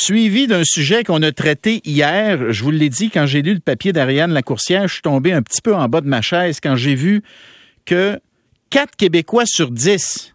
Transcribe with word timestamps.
Suivi 0.00 0.46
d'un 0.46 0.62
sujet 0.64 1.04
qu'on 1.04 1.20
a 1.22 1.30
traité 1.30 1.82
hier, 1.84 2.54
je 2.54 2.64
vous 2.64 2.70
l'ai 2.70 2.88
dit, 2.88 3.10
quand 3.10 3.26
j'ai 3.26 3.42
lu 3.42 3.52
le 3.52 3.60
papier 3.60 3.92
d'Ariane 3.92 4.32
Lacourcière, 4.32 4.88
je 4.88 4.94
suis 4.94 5.02
tombé 5.02 5.30
un 5.30 5.42
petit 5.42 5.60
peu 5.60 5.74
en 5.74 5.88
bas 5.88 6.00
de 6.00 6.08
ma 6.08 6.22
chaise 6.22 6.58
quand 6.58 6.74
j'ai 6.74 6.94
vu 6.94 7.22
que 7.84 8.18
quatre 8.70 8.96
Québécois 8.96 9.44
sur 9.44 9.70
dix 9.70 10.34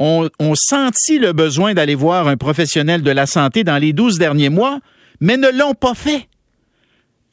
ont, 0.00 0.28
ont 0.40 0.54
senti 0.56 1.20
le 1.20 1.32
besoin 1.32 1.74
d'aller 1.74 1.94
voir 1.94 2.26
un 2.26 2.36
professionnel 2.36 3.02
de 3.02 3.10
la 3.12 3.26
santé 3.26 3.62
dans 3.62 3.78
les 3.78 3.92
douze 3.92 4.18
derniers 4.18 4.48
mois, 4.48 4.80
mais 5.20 5.36
ne 5.36 5.56
l'ont 5.56 5.74
pas 5.74 5.94
fait 5.94 6.28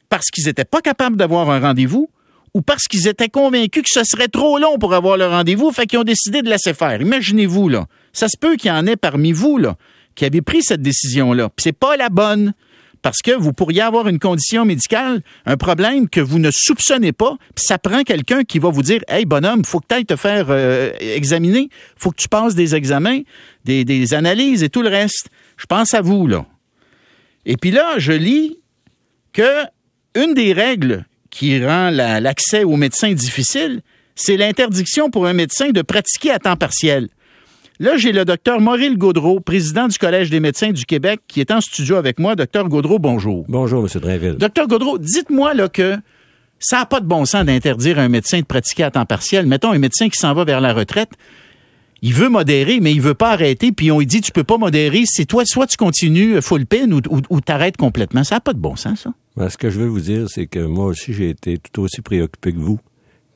parce 0.08 0.26
qu'ils 0.26 0.46
n'étaient 0.46 0.64
pas 0.64 0.82
capables 0.82 1.16
d'avoir 1.16 1.50
un 1.50 1.58
rendez-vous 1.58 2.08
ou 2.54 2.62
parce 2.62 2.84
qu'ils 2.84 3.08
étaient 3.08 3.28
convaincus 3.28 3.82
que 3.82 3.90
ce 3.90 4.04
serait 4.04 4.28
trop 4.28 4.60
long 4.60 4.78
pour 4.78 4.94
avoir 4.94 5.16
le 5.16 5.26
rendez-vous, 5.26 5.72
fait 5.72 5.86
qu'ils 5.86 5.98
ont 5.98 6.04
décidé 6.04 6.42
de 6.42 6.48
laisser 6.48 6.74
faire. 6.74 7.00
Imaginez-vous, 7.00 7.68
là. 7.68 7.86
Ça 8.12 8.28
se 8.28 8.36
peut 8.38 8.54
qu'il 8.54 8.70
y 8.70 8.72
en 8.72 8.86
ait 8.86 8.96
parmi 8.96 9.32
vous, 9.32 9.58
là, 9.58 9.76
qui 10.18 10.24
avez 10.24 10.42
pris 10.42 10.64
cette 10.64 10.82
décision-là. 10.82 11.48
Puis 11.48 11.62
c'est 11.62 11.72
pas 11.72 11.96
la 11.96 12.08
bonne. 12.08 12.52
Parce 13.02 13.22
que 13.22 13.30
vous 13.30 13.52
pourriez 13.52 13.82
avoir 13.82 14.08
une 14.08 14.18
condition 14.18 14.64
médicale, 14.64 15.22
un 15.46 15.56
problème 15.56 16.08
que 16.08 16.20
vous 16.20 16.40
ne 16.40 16.50
soupçonnez 16.52 17.12
pas, 17.12 17.36
puis 17.54 17.64
ça 17.64 17.78
prend 17.78 18.02
quelqu'un 18.02 18.42
qui 18.42 18.58
va 18.58 18.70
vous 18.70 18.82
dire 18.82 19.00
Hey, 19.06 19.24
bonhomme, 19.24 19.64
faut 19.64 19.78
que 19.78 19.86
tu 19.88 19.94
ailles 19.94 20.04
te 20.04 20.16
faire 20.16 20.46
euh, 20.48 20.90
examiner, 20.98 21.68
faut 21.96 22.10
que 22.10 22.20
tu 22.20 22.28
passes 22.28 22.56
des 22.56 22.74
examens, 22.74 23.20
des, 23.64 24.14
analyses 24.14 24.64
et 24.64 24.68
tout 24.68 24.82
le 24.82 24.88
reste. 24.88 25.28
Je 25.56 25.66
pense 25.66 25.94
à 25.94 26.00
vous, 26.00 26.26
là. 26.26 26.44
Et 27.46 27.56
puis 27.56 27.70
là, 27.70 27.94
je 27.98 28.12
lis 28.12 28.58
que 29.32 29.62
une 30.16 30.34
des 30.34 30.52
règles 30.52 31.06
qui 31.30 31.64
rend 31.64 31.90
la- 31.90 32.18
l'accès 32.18 32.64
aux 32.64 32.76
médecins 32.76 33.12
difficile, 33.12 33.82
c'est 34.16 34.36
l'interdiction 34.36 35.08
pour 35.08 35.28
un 35.28 35.34
médecin 35.34 35.70
de 35.70 35.82
pratiquer 35.82 36.32
à 36.32 36.40
temps 36.40 36.56
partiel. 36.56 37.08
Là, 37.80 37.96
j'ai 37.96 38.10
le 38.10 38.24
docteur 38.24 38.60
Maurice 38.60 38.96
Gaudreau, 38.96 39.38
président 39.38 39.86
du 39.86 39.98
Collège 39.98 40.30
des 40.30 40.40
médecins 40.40 40.72
du 40.72 40.84
Québec, 40.84 41.20
qui 41.28 41.40
est 41.40 41.52
en 41.52 41.60
studio 41.60 41.94
avec 41.94 42.18
moi. 42.18 42.34
Docteur 42.34 42.68
Gaudreau, 42.68 42.98
bonjour. 42.98 43.44
Bonjour, 43.46 43.84
M. 43.84 44.00
Drainville. 44.00 44.34
Docteur 44.34 44.66
Gaudreau, 44.66 44.98
dites-moi 44.98 45.54
là 45.54 45.68
que 45.68 45.96
ça 46.58 46.78
n'a 46.78 46.86
pas 46.86 46.98
de 46.98 47.06
bon 47.06 47.24
sens 47.24 47.44
d'interdire 47.44 48.00
à 48.00 48.02
un 48.02 48.08
médecin 48.08 48.40
de 48.40 48.44
pratiquer 48.44 48.82
à 48.82 48.90
temps 48.90 49.06
partiel. 49.06 49.46
Mettons 49.46 49.70
un 49.70 49.78
médecin 49.78 50.08
qui 50.08 50.18
s'en 50.18 50.34
va 50.34 50.42
vers 50.42 50.60
la 50.60 50.72
retraite. 50.72 51.10
Il 52.02 52.14
veut 52.14 52.28
modérer, 52.28 52.80
mais 52.80 52.92
il 52.92 53.00
veut 53.00 53.14
pas 53.14 53.30
arrêter, 53.30 53.70
puis 53.70 53.92
on 53.92 54.00
lui 54.00 54.06
dit 54.06 54.22
tu 54.22 54.32
peux 54.32 54.42
pas 54.42 54.58
modérer, 54.58 55.04
c'est 55.06 55.24
toi, 55.24 55.44
soit 55.46 55.68
tu 55.68 55.76
continues 55.76 56.42
full 56.42 56.66
pin 56.66 56.90
ou, 56.90 57.00
ou, 57.10 57.20
ou 57.30 57.40
t'arrêtes 57.40 57.76
complètement. 57.76 58.24
Ça 58.24 58.36
n'a 58.36 58.40
pas 58.40 58.54
de 58.54 58.58
bon 58.58 58.74
sens, 58.74 59.02
ça. 59.02 59.10
Ben, 59.36 59.48
ce 59.48 59.56
que 59.56 59.70
je 59.70 59.78
veux 59.78 59.86
vous 59.86 60.00
dire, 60.00 60.26
c'est 60.28 60.48
que 60.48 60.58
moi 60.58 60.86
aussi, 60.86 61.12
j'ai 61.12 61.30
été 61.30 61.58
tout 61.72 61.82
aussi 61.82 62.00
préoccupé 62.02 62.52
que 62.52 62.58
vous 62.58 62.80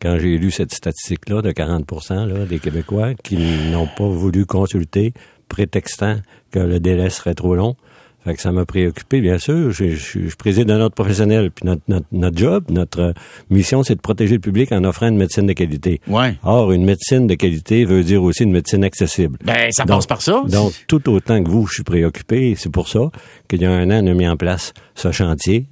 quand 0.03 0.19
j'ai 0.19 0.37
lu 0.37 0.51
cette 0.51 0.75
statistique-là 0.75 1.43
de 1.43 1.53
40 1.53 1.85
là, 2.11 2.45
des 2.45 2.59
Québécois 2.59 3.15
qui 3.15 3.37
n'ont 3.71 3.87
pas 3.87 4.09
voulu 4.09 4.45
consulter, 4.47 5.13
prétextant 5.49 6.17
que 6.51 6.59
le 6.59 6.81
délai 6.81 7.09
serait 7.09 7.35
trop 7.35 7.55
long. 7.55 7.77
Fait 8.25 8.35
que 8.35 8.41
ça 8.41 8.53
m'a 8.53 8.65
préoccupé, 8.65 9.21
bien 9.21 9.39
sûr. 9.39 9.73
Je, 9.73 9.91
je, 9.97 10.29
je 10.29 10.37
préside 10.37 10.71
un 10.71 10.81
autre 10.81 10.95
professionnel. 10.95 11.51
Puis 11.51 11.67
notre, 11.67 11.83
notre, 11.89 12.07
notre 12.13 12.39
job, 12.39 12.65
notre 12.71 13.15
mission, 13.51 13.83
c'est 13.83 13.97
de 13.97 14.01
protéger 14.01 14.35
le 14.35 14.41
public 14.41 14.71
en 14.71 14.85
offrant 14.85 15.09
une 15.09 15.17
médecine 15.17 15.45
de 15.47 15.53
qualité. 15.53 16.01
Ouais. 16.07 16.37
Or, 16.45 16.71
une 16.71 16.85
médecine 16.85 17.27
de 17.27 17.35
qualité 17.35 17.85
veut 17.85 18.05
dire 18.05 18.23
aussi 18.23 18.45
une 18.45 18.53
médecine 18.53 18.85
accessible. 18.85 19.39
Ben, 19.45 19.69
ça 19.73 19.85
Donc- 19.85 19.97
passe 19.97 20.07
par 20.07 20.23
ça. 20.23 20.45
Donc, 20.49 20.73
tout 20.87 21.09
autant 21.11 21.43
que 21.43 21.51
vous, 21.51 21.67
je 21.67 21.75
suis 21.75 21.83
préoccupé. 21.83 22.51
et 22.51 22.55
C'est 22.55 22.71
pour 22.71 22.87
ça 22.89 23.11
qu'il 23.49 23.61
y 23.61 23.65
a 23.67 23.73
un 23.73 23.91
an, 23.91 24.05
on 24.05 24.11
a 24.13 24.15
mis 24.15 24.29
en 24.29 24.37
place 24.37 24.73
ce 24.95 25.11
chantier 25.11 25.67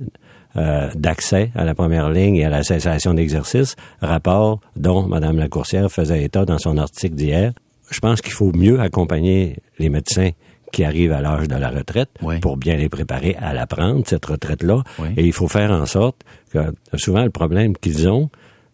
euh, 0.57 0.89
d'accès 0.95 1.51
à 1.55 1.65
la 1.65 1.75
première 1.75 2.11
ligne 2.11 2.37
et 2.37 2.45
à 2.45 2.51
la 2.51 2.63
cessation 2.63 3.15
d'exercice, 3.15 3.77
rapport 4.01 4.61
dont 4.77 5.03
Mme 5.07 5.39
Lacourcière 5.39 5.91
faisait 5.91 6.25
état 6.25 6.45
dans 6.45 6.59
son 6.59 6.77
article 6.79 7.15
d'hier. 7.15 7.53
Je 7.91 8.01
pense 8.01 8.21
qu'il 8.21 8.33
faut 8.33 8.53
mieux 8.53 8.81
accompagner 8.81 9.57
les 9.79 9.89
médecins 9.89 10.31
qui 10.73 10.85
arrivent 10.85 11.13
à 11.13 11.21
l'âge 11.21 11.49
de 11.49 11.57
la 11.57 11.69
retraite 11.71 12.11
Oui. 12.23 12.39
pour 12.39 12.57
bien 12.57 12.77
les 12.77 12.89
préparer 12.89 13.37
à 13.41 13.53
la 13.53 13.67
prendre, 13.67 14.03
cette 14.07 14.25
retraite-là. 14.27 14.85
Oui. 15.01 15.09
Et 15.17 15.25
il 15.27 15.33
faut 15.33 15.49
faire 15.49 15.73
en 15.73 15.87
sorte 15.87 16.17
que 16.53 16.59
souvent 16.95 17.25
le 17.25 17.31
problème 17.31 17.77
qu'ils 17.77 18.09
ont, 18.09 18.31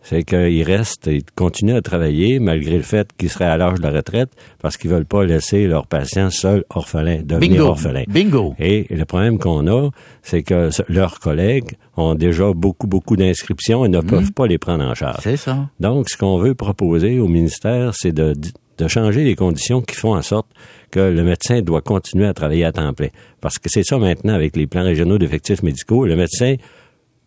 c'est 0.08 0.22
qu'ils 0.22 0.62
restent 0.62 1.08
et 1.08 1.20
continuent 1.34 1.74
à 1.74 1.82
travailler 1.82 2.38
malgré 2.38 2.76
le 2.76 2.84
fait 2.84 3.08
qu'ils 3.18 3.28
seraient 3.28 3.46
à 3.46 3.56
l'âge 3.56 3.78
de 3.78 3.82
la 3.82 3.90
retraite 3.90 4.30
parce 4.62 4.76
qu'ils 4.76 4.90
veulent 4.90 5.04
pas 5.04 5.24
laisser 5.24 5.66
leurs 5.66 5.88
patients 5.88 6.30
seuls 6.30 6.64
orphelins, 6.70 7.22
devenir 7.24 7.50
Bingo. 7.50 7.64
orphelins. 7.64 8.04
Bingo. 8.06 8.54
Et 8.60 8.86
le 8.88 9.04
problème 9.04 9.38
qu'on 9.38 9.66
a, 9.66 9.90
c'est 10.22 10.44
que 10.44 10.70
leurs 10.88 11.18
collègues 11.18 11.72
ont 11.96 12.14
déjà 12.14 12.52
beaucoup, 12.52 12.86
beaucoup 12.86 13.16
d'inscriptions 13.16 13.84
et 13.84 13.88
ne 13.88 14.00
peuvent 14.00 14.32
pas 14.32 14.46
les 14.46 14.58
prendre 14.58 14.84
en 14.84 14.94
charge. 14.94 15.22
C'est 15.22 15.36
ça. 15.36 15.68
Donc, 15.80 16.08
ce 16.08 16.16
qu'on 16.16 16.38
veut 16.38 16.54
proposer 16.54 17.18
au 17.18 17.26
ministère, 17.26 17.92
c'est 17.96 18.12
de, 18.12 18.32
de 18.78 18.88
changer 18.88 19.24
les 19.24 19.34
conditions 19.34 19.80
qui 19.82 19.96
font 19.96 20.14
en 20.14 20.22
sorte 20.22 20.46
que 20.92 21.00
le 21.00 21.24
médecin 21.24 21.62
doit 21.62 21.80
continuer 21.80 22.26
à 22.28 22.32
travailler 22.32 22.64
à 22.64 22.70
temps 22.70 22.92
plein. 22.94 23.08
Parce 23.40 23.58
que 23.58 23.68
c'est 23.68 23.82
ça 23.82 23.98
maintenant 23.98 24.34
avec 24.34 24.54
les 24.54 24.68
plans 24.68 24.84
régionaux 24.84 25.18
d'effectifs 25.18 25.64
médicaux. 25.64 26.06
Le 26.06 26.14
médecin 26.14 26.54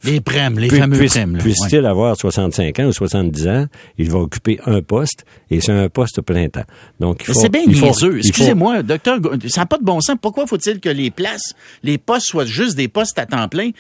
Les 0.04 0.22
prêmes, 0.22 0.58
les 0.60 0.70
fameux 0.70 1.06
prêmes. 1.06 1.38
Puisse-t-il 1.40 1.86
avoir 1.86 2.16
65 2.16 2.80
ans 2.80 2.86
ou 2.86 2.94
70 2.94 3.48
ans, 3.48 3.66
il 3.98 4.10
va 4.10 4.20
occuper 4.20 4.60
un 4.66 4.82
poste 4.82 5.26
et 5.50 5.60
c'est 5.60 5.74
un 5.74 5.90
poste 5.90 6.22
plein 6.22 6.48
temps. 6.48 6.64
Donc, 7.00 7.24
il 7.28 7.34
faut, 7.34 7.40
c'est 7.40 7.50
bien 7.50 7.66
niaiseux. 7.66 8.20
Excusez-moi, 8.20 8.82
docteur, 8.82 9.20
ça 9.48 9.62
n'a 9.62 9.66
pas 9.66 9.78
de 9.78 9.84
bon 9.84 10.00
sens. 10.00 10.16
Pourquoi 10.22 10.48
faut-il 10.48 10.80
que 10.80 10.90
les 10.90 11.12
places, 11.12 11.54
les 11.84 11.98
postes 11.98 12.28
soient 12.28 12.46
juste 12.46 12.78
des 12.78 12.88
postes 12.88 13.20
à 13.20 13.26
temps 13.26 13.48
plein? 13.50 13.72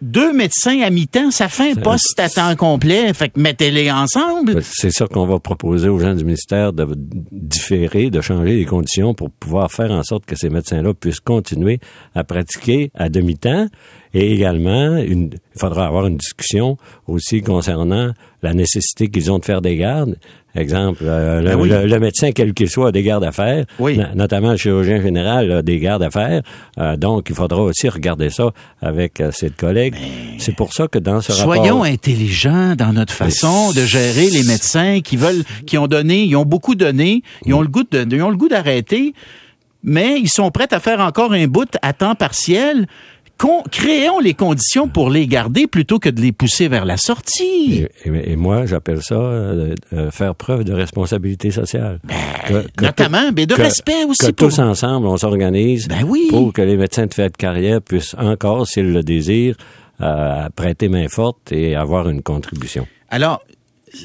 Deux 0.00 0.32
médecins 0.32 0.80
à 0.80 0.90
mi-temps, 0.90 1.30
ça 1.30 1.48
fait 1.48 1.70
un 1.70 1.74
poste 1.76 2.18
à 2.18 2.28
temps 2.28 2.56
complet. 2.56 3.14
Fait 3.14 3.28
que 3.28 3.38
mettez-les 3.38 3.88
ensemble. 3.92 4.60
C'est 4.64 4.90
ça 4.90 5.06
qu'on 5.06 5.26
va 5.26 5.38
proposer 5.38 5.88
aux 5.88 6.00
gens 6.00 6.14
du 6.14 6.24
ministère 6.24 6.72
de 6.72 6.88
différer, 7.30 8.10
de 8.10 8.20
changer 8.20 8.56
les 8.56 8.64
conditions 8.64 9.14
pour 9.14 9.30
pouvoir 9.30 9.70
faire 9.70 9.92
en 9.92 10.02
sorte 10.02 10.24
que 10.26 10.34
ces 10.34 10.50
médecins-là 10.50 10.92
puissent 10.94 11.20
continuer 11.20 11.78
à 12.16 12.24
pratiquer 12.24 12.90
à 12.94 13.08
demi-temps. 13.08 13.68
Et 14.14 14.32
également, 14.34 14.96
une- 14.98 15.30
il 15.54 15.58
faudra 15.60 15.86
avoir 15.86 16.06
une 16.06 16.16
discussion 16.18 16.76
aussi 17.06 17.40
concernant 17.42 18.12
la 18.42 18.52
nécessité 18.54 19.08
qu'ils 19.08 19.30
ont 19.32 19.38
de 19.38 19.44
faire 19.44 19.62
des 19.62 19.76
gardes. 19.76 20.16
Exemple, 20.54 21.04
euh, 21.06 21.40
le, 21.40 21.48
Ben 21.48 21.56
oui. 21.58 21.68
le- 21.70 21.86
le 21.86 21.98
médecin, 21.98 22.30
quel 22.32 22.52
qu'il 22.52 22.68
soit, 22.68 22.88
a 22.88 22.92
des 22.92 23.02
gardes 23.02 23.24
à 23.24 23.32
faire. 23.32 23.64
Oui. 23.78 23.96
No- 23.96 24.04
notamment 24.14 24.50
le 24.50 24.58
chirurgien 24.58 25.00
général 25.00 25.50
a 25.50 25.62
des 25.62 25.78
gardes 25.78 26.02
à 26.02 26.10
faire. 26.10 26.42
Euh, 26.78 26.98
donc, 26.98 27.28
il 27.30 27.34
faudra 27.34 27.62
aussi 27.62 27.88
regarder 27.88 28.28
ça 28.28 28.50
avec 28.82 29.18
euh, 29.22 29.30
ses 29.32 29.48
collègues. 29.48 29.94
C'est 30.36 30.54
pour 30.54 30.74
ça 30.74 30.88
que 30.88 30.98
dans 30.98 31.22
ce 31.22 31.32
Soyons 31.32 31.62
rapport... 31.78 31.84
intelligents 31.84 32.74
dans 32.76 32.92
notre 32.92 33.14
façon 33.14 33.72
de 33.72 33.80
gérer 33.86 34.28
les 34.28 34.42
médecins 34.42 35.00
qui 35.00 35.16
veulent, 35.16 35.42
qui 35.66 35.78
ont 35.78 35.86
donné, 35.86 36.24
ils 36.24 36.36
ont 36.36 36.44
beaucoup 36.44 36.74
donné, 36.74 37.22
ils 37.46 37.54
ont 37.54 37.62
le 37.62 37.68
goût 37.68 37.84
de, 37.90 38.06
ils 38.10 38.22
ont 38.22 38.28
le 38.30 38.36
goût 38.36 38.48
d'arrêter, 38.50 39.14
mais 39.82 40.20
ils 40.20 40.28
sont 40.28 40.50
prêts 40.50 40.68
à 40.72 40.80
faire 40.80 41.00
encore 41.00 41.32
un 41.32 41.46
bout 41.46 41.68
à 41.80 41.94
temps 41.94 42.14
partiel. 42.14 42.86
Con- 43.42 43.64
créons 43.72 44.20
les 44.20 44.34
conditions 44.34 44.86
pour 44.86 45.10
les 45.10 45.26
garder 45.26 45.66
plutôt 45.66 45.98
que 45.98 46.08
de 46.08 46.20
les 46.20 46.30
pousser 46.30 46.68
vers 46.68 46.84
la 46.84 46.96
sortie. 46.96 47.82
Et, 48.04 48.08
et- 48.08 48.32
et 48.32 48.36
moi, 48.36 48.66
j'appelle 48.66 49.02
ça 49.02 49.16
euh, 49.16 49.74
euh, 49.92 50.10
faire 50.12 50.36
preuve 50.36 50.62
de 50.62 50.72
responsabilité 50.72 51.50
sociale. 51.50 51.98
Que- 52.46 52.64
que 52.76 52.84
Notamment, 52.84 53.28
tout- 53.28 53.34
mais 53.36 53.46
de 53.46 53.54
que- 53.56 53.62
respect 53.62 54.04
aussi 54.08 54.26
Que 54.26 54.30
pour- 54.32 54.48
tous 54.48 54.60
ensemble, 54.60 55.08
on 55.08 55.16
s'organise 55.16 55.88
Ben 55.88 56.04
oui. 56.06 56.28
pour 56.30 56.52
que 56.52 56.62
les 56.62 56.76
médecins 56.76 57.06
de 57.06 57.14
fin 57.14 57.26
de 57.26 57.36
carrière 57.36 57.82
puissent 57.82 58.14
encore, 58.16 58.68
s'ils 58.68 58.92
le 58.92 59.02
désirent, 59.02 59.56
euh, 60.00 60.48
prêter 60.54 60.88
main 60.88 61.08
forte 61.08 61.50
et 61.50 61.74
avoir 61.74 62.08
une 62.08 62.22
contribution. 62.22 62.86
Alors, 63.10 63.42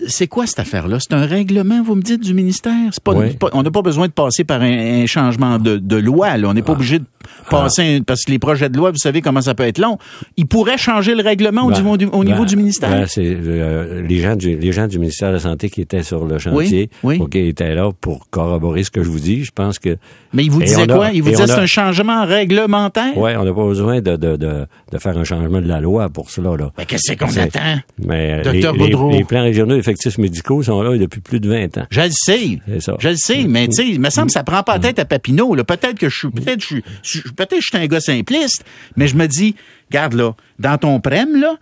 c'est 0.07 0.27
quoi 0.27 0.45
cette 0.47 0.59
affaire-là? 0.59 0.97
C'est 0.99 1.13
un 1.15 1.25
règlement, 1.25 1.81
vous 1.83 1.95
me 1.95 2.01
dites, 2.01 2.21
du 2.21 2.33
ministère? 2.33 2.73
C'est 2.91 3.03
pas, 3.03 3.13
Oui. 3.13 3.37
on 3.53 3.63
n'a 3.63 3.71
pas 3.71 3.81
besoin 3.81 4.07
de 4.07 4.11
passer 4.11 4.43
par 4.43 4.61
un, 4.61 5.01
un 5.03 5.05
changement 5.05 5.59
de, 5.59 5.77
de 5.77 5.95
loi. 5.95 6.37
Là. 6.37 6.49
On 6.49 6.53
n'est 6.53 6.61
pas 6.61 6.73
obligé 6.73 6.99
de 6.99 7.05
passer 7.49 7.97
un- 7.97 8.01
parce 8.01 8.23
que 8.23 8.31
les 8.31 8.39
projets 8.39 8.69
de 8.69 8.77
loi, 8.77 8.91
vous 8.91 8.97
savez 8.97 9.21
comment 9.21 9.41
ça 9.41 9.55
peut 9.55 9.63
être 9.63 9.79
long. 9.79 9.97
Il 10.35 10.45
pourrait 10.45 10.77
changer 10.77 11.15
le 11.15 11.23
règlement 11.23 11.63
au 11.63 11.69
Ben, 11.71 11.77
niveau 11.77 11.97
du, 11.97 12.05
au 12.05 12.23
niveau 12.23 12.45
du 12.45 12.55
ministère. 12.57 12.89
ben, 12.89 13.05
c'est 13.07 13.25
euh, 13.25 14.01
les 14.05 14.19
gens 14.19 14.35
du 14.35 14.57
les 14.57 14.71
gens 14.71 14.87
du 14.87 14.99
ministère 14.99 15.29
de 15.29 15.35
la 15.35 15.39
santé 15.39 15.69
qui 15.69 15.81
étaient 15.81 16.03
sur 16.03 16.25
le 16.25 16.37
chantier, 16.37 16.89
oui. 17.03 17.17
ok, 17.19 17.35
étaient 17.35 17.73
là 17.75 17.91
pour 17.99 18.29
corroborer 18.29 18.83
ce 18.83 18.91
que 18.91 19.03
je 19.03 19.09
vous 19.09 19.19
dis. 19.19 19.43
Je 19.45 19.51
pense 19.51 19.79
que 19.79 19.97
Mais 20.33 20.43
il 20.43 20.51
vous 20.51 20.61
a- 20.61 20.87
quoi? 20.87 21.09
Il 21.13 21.23
vous 21.23 21.31
on 21.41 21.45
c'est 21.47 21.51
un 21.51 21.65
changement 21.65 22.25
réglementaire? 22.25 23.17
ouais, 23.17 23.35
on 23.37 23.43
n'a 23.45 23.53
pas 23.53 23.65
besoin 23.65 24.01
de, 24.01 24.15
de, 24.15 24.35
de, 24.35 24.65
de 24.91 24.97
faire 24.97 25.17
un 25.17 25.23
changement 25.23 25.61
de 25.61 25.67
la 25.67 25.79
loi 25.79 26.09
pour 26.09 26.29
cela 26.31 26.55
là. 26.57 26.71
Qu'est-ce 26.87 27.13
qu'on 27.15 27.25
attend? 27.39 27.79
Mais 28.05 28.41
Docteur 28.43 28.73
les, 28.73 28.79
les- 28.79 28.85
Boudreau. 28.91 29.11
les 29.11 29.23
plans 29.23 29.43
régionaux 29.43 29.76
d'effectifs 29.77 30.17
médicaux 30.17 30.63
sont 30.63 30.81
là 30.81 30.97
depuis 30.97 31.21
plus 31.21 31.39
de 31.39 31.49
20 31.49 31.77
ans. 31.77 31.85
Je 31.89 32.01
le 32.01 32.09
sais. 32.11 32.59
Ça. 32.79 32.95
Je 32.99 33.09
le 33.09 33.15
sais, 33.15 33.45
mais 33.47 33.67
tu 33.67 33.75
sais, 33.75 33.87
il 33.87 33.99
me 33.99 34.09
semble 34.09 34.27
que 34.27 34.33
ça 34.33 34.43
prend 34.43 34.63
pas 34.63 34.73
la 34.73 34.79
tête 34.79 34.99
à 34.99 35.05
Papineau. 35.05 35.55
Peut-être 35.55 35.97
que 35.97 36.09
je 36.09 36.17
suis, 36.17 36.29
peut-être 36.29 36.61
je 36.61 36.81
suis, 37.03 37.21
peut-être 37.21 37.61
je 37.61 37.67
suis 37.67 37.77
un 37.77 37.87
gars 37.87 37.99
simpliste, 37.99 38.65
mais 38.95 39.07
je 39.07 39.15
me 39.15 39.27
dis, 39.27 39.55
garde 39.91 40.13
là, 40.13 40.35
dans 40.59 40.77
ton 40.77 40.99
prem 40.99 41.39
là, 41.39 41.55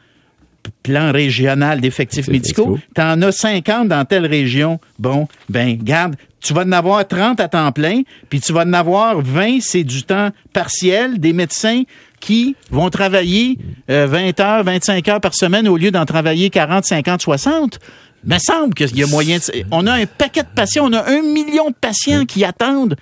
plan 0.83 1.11
régional 1.11 1.81
d'effectifs 1.81 2.19
Effectifs 2.19 2.33
médicaux, 2.33 2.71
médicaux. 2.71 2.91
t'en 2.93 3.21
as 3.21 3.31
50 3.31 3.87
dans 3.87 4.05
telle 4.05 4.25
région. 4.25 4.79
Bon, 4.99 5.27
ben, 5.49 5.77
garde, 5.81 6.15
tu 6.41 6.53
vas 6.53 6.61
en 6.63 6.71
avoir 6.71 7.07
30 7.07 7.39
à 7.39 7.47
temps 7.47 7.71
plein, 7.71 8.01
puis 8.29 8.39
tu 8.39 8.53
vas 8.53 8.61
en 8.61 8.73
avoir 8.73 9.21
20, 9.21 9.59
c'est 9.61 9.83
du 9.83 10.03
temps 10.03 10.29
partiel, 10.53 11.19
des 11.19 11.33
médecins 11.33 11.83
qui 12.19 12.55
vont 12.71 12.89
travailler 12.89 13.57
euh, 13.89 14.07
20 14.07 14.39
heures, 14.39 14.63
25 14.63 15.07
heures 15.07 15.21
par 15.21 15.35
semaine 15.35 15.67
au 15.67 15.77
lieu 15.77 15.91
d'en 15.91 16.05
travailler 16.05 16.49
40, 16.49 16.85
50, 16.85 17.21
60. 17.21 17.79
Il 18.25 18.33
me 18.33 18.39
semble 18.39 18.73
qu'il 18.73 18.97
y 18.97 19.03
a 19.03 19.07
moyen 19.07 19.37
de... 19.37 19.65
On 19.71 19.85
a 19.85 19.93
un 19.93 20.05
paquet 20.05 20.41
de 20.41 20.47
patients, 20.47 20.87
on 20.89 20.93
a 20.93 21.09
un 21.09 21.21
million 21.21 21.69
de 21.69 21.75
patients 21.75 22.25
qui 22.25 22.43
attendent 22.43 22.95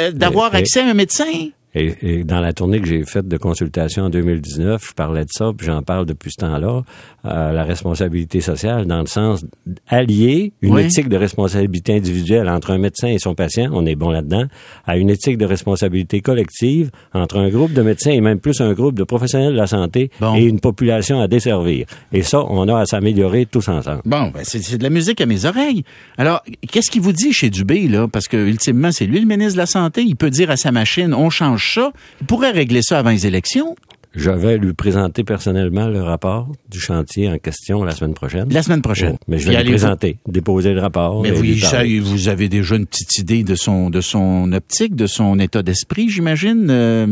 euh, 0.00 0.12
d'avoir 0.12 0.54
accès 0.54 0.80
à 0.80 0.86
un 0.86 0.94
médecin. 0.94 1.50
Et, 1.74 1.94
et, 2.02 2.24
dans 2.24 2.40
la 2.40 2.52
tournée 2.52 2.80
que 2.80 2.86
j'ai 2.86 3.02
faite 3.04 3.26
de 3.28 3.36
consultation 3.36 4.04
en 4.04 4.10
2019, 4.10 4.84
je 4.88 4.92
parlais 4.92 5.24
de 5.24 5.30
ça, 5.30 5.52
puis 5.56 5.66
j'en 5.66 5.82
parle 5.82 6.04
depuis 6.06 6.30
ce 6.30 6.44
temps-là, 6.44 6.82
euh, 7.24 7.52
la 7.52 7.64
responsabilité 7.64 8.40
sociale 8.40 8.86
dans 8.86 9.00
le 9.00 9.06
sens 9.06 9.44
allier 9.88 10.52
une 10.62 10.74
Oui. 10.74 10.82
éthique 10.82 11.08
de 11.08 11.16
responsabilité 11.16 11.94
individuelle 11.96 12.48
entre 12.48 12.70
un 12.72 12.78
médecin 12.78 13.08
et 13.08 13.18
son 13.18 13.34
patient, 13.34 13.70
on 13.72 13.86
est 13.86 13.94
bon 13.94 14.10
là-dedans, 14.10 14.44
à 14.86 14.96
une 14.96 15.10
éthique 15.10 15.38
de 15.38 15.46
responsabilité 15.46 16.20
collective 16.20 16.90
entre 17.14 17.38
un 17.38 17.48
groupe 17.48 17.72
de 17.72 17.82
médecins 17.82 18.10
et 18.12 18.20
même 18.20 18.38
plus 18.38 18.60
un 18.60 18.72
groupe 18.72 18.94
de 18.94 19.04
professionnels 19.04 19.52
de 19.52 19.56
la 19.58 19.66
santé 19.66 20.10
Bon. 20.20 20.34
et 20.34 20.44
une 20.44 20.60
population 20.60 21.20
à 21.20 21.28
desservir. 21.28 21.86
Et 22.12 22.22
ça, 22.22 22.44
on 22.48 22.68
a 22.68 22.80
à 22.80 22.86
s'améliorer 22.86 23.46
tous 23.46 23.68
ensemble. 23.68 24.02
Bon, 24.04 24.28
ben 24.32 24.40
c'est 24.44 24.62
c'est 24.62 24.78
de 24.78 24.82
la 24.82 24.90
musique 24.90 25.20
à 25.20 25.26
mes 25.26 25.44
oreilles. 25.44 25.84
Alors, 26.18 26.42
qu'est-ce 26.70 26.90
qu'il 26.90 27.00
vous 27.02 27.12
dit 27.12 27.32
chez 27.32 27.50
Dubé, 27.50 27.88
là? 27.88 28.06
Parce 28.08 28.28
que, 28.28 28.36
ultimement, 28.36 28.92
c'est 28.92 29.06
lui 29.06 29.20
le 29.20 29.26
ministre 29.26 29.54
de 29.54 29.58
la 29.58 29.66
Santé. 29.66 30.02
Il 30.02 30.16
peut 30.16 30.30
dire 30.30 30.50
à 30.50 30.56
sa 30.56 30.70
machine, 30.72 31.12
on 31.14 31.30
change 31.30 31.61
ça. 31.62 31.92
Il 32.20 32.26
pourrait 32.26 32.50
régler 32.50 32.80
ça 32.82 32.98
avant 32.98 33.10
les 33.10 33.26
élections. 33.26 33.76
Je 34.14 34.30
vais 34.30 34.58
lui 34.58 34.72
présenter 34.74 35.24
personnellement 35.24 35.88
le 35.88 36.02
rapport 36.02 36.52
du 36.70 36.78
chantier 36.78 37.30
en 37.30 37.38
question 37.38 37.82
la 37.84 37.92
semaine 37.92 38.14
prochaine. 38.14 38.48
La 38.52 38.62
semaine 38.62 38.82
prochaine. 38.82 39.14
Oh, 39.14 39.24
mais 39.28 39.38
je 39.38 39.48
vais 39.50 39.62
lui 39.62 39.70
présenter, 39.70 40.18
déposer 40.28 40.74
le 40.74 40.80
rapport. 40.80 41.22
Mais 41.22 41.30
lui 41.30 41.58
ça, 41.60 41.82
vous 42.02 42.28
avez 42.28 42.48
déjà 42.48 42.76
une 42.76 42.86
petite 42.86 43.18
idée 43.18 43.42
de 43.42 43.54
son, 43.54 43.88
de 43.90 44.00
son 44.00 44.52
optique, 44.52 44.94
de 44.94 45.06
son 45.06 45.38
état 45.38 45.62
d'esprit, 45.62 46.08
j'imagine. 46.10 46.66
Euh, 46.70 47.06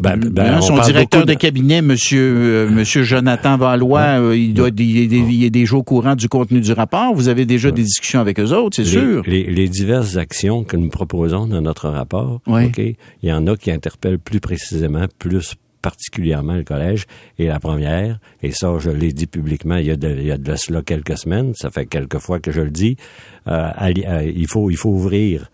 Ben, 0.00 0.16
ben, 0.18 0.54
hein, 0.54 0.58
on 0.58 0.62
son 0.62 0.78
directeur 0.80 1.24
de... 1.24 1.32
de- 1.32 1.38
cabinet, 1.38 1.80
Monsieur, 1.80 2.20
euh, 2.20 2.70
Monsieur 2.70 3.02
Jonathan 3.02 3.56
Valois, 3.56 4.20
euh, 4.20 4.36
il 4.36 4.52
doit, 4.52 4.68
il 4.76 4.98
est, 4.98 5.04
il 5.06 5.44
est 5.44 5.50
déjà 5.50 5.76
au 5.76 5.82
courant 5.82 6.14
du 6.16 6.28
contenu 6.28 6.60
du 6.60 6.72
rapport. 6.72 7.14
Vous 7.14 7.28
avez 7.28 7.46
déjà 7.46 7.70
des 7.70 7.82
discussions 7.82 8.20
avec 8.20 8.38
eux 8.40 8.52
autres, 8.52 8.76
c'est 8.76 8.84
sûr. 8.84 9.22
Les, 9.26 9.44
les 9.44 9.68
diverses 9.68 10.16
actions 10.16 10.64
que 10.64 10.76
nous 10.76 10.88
proposons 10.90 11.46
dans 11.46 11.62
notre 11.62 11.88
rapport, 11.88 12.40
Oui. 12.46 12.66
ok, 12.66 12.78
il 12.78 12.96
y 13.28 13.32
en 13.32 13.46
a 13.46 13.56
qui 13.56 13.70
interpellent 13.70 14.18
plus 14.18 14.40
précisément, 14.40 15.06
plus 15.18 15.54
particulièrement 15.86 16.54
le 16.54 16.64
collège. 16.64 17.06
Et 17.38 17.46
la 17.46 17.60
première, 17.60 18.18
et 18.42 18.50
ça, 18.50 18.72
je 18.80 18.90
l'ai 18.90 19.12
dit 19.12 19.28
publiquement 19.28 19.76
il 19.76 19.86
y, 19.86 19.92
a 19.92 19.96
de, 19.96 20.08
il 20.08 20.26
y 20.26 20.32
a 20.32 20.36
de 20.36 20.56
cela 20.56 20.82
quelques 20.82 21.16
semaines, 21.16 21.52
ça 21.54 21.70
fait 21.70 21.86
quelques 21.86 22.18
fois 22.18 22.40
que 22.40 22.50
je 22.50 22.60
le 22.60 22.70
dis, 22.70 22.96
euh, 23.46 23.68
euh, 23.80 24.32
il, 24.34 24.48
faut, 24.48 24.68
il 24.68 24.76
faut 24.76 24.88
ouvrir 24.88 25.48